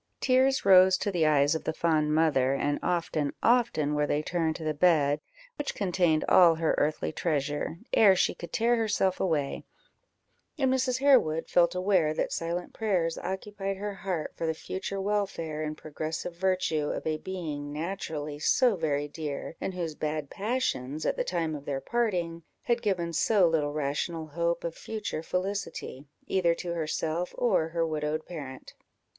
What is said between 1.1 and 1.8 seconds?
the eyes of the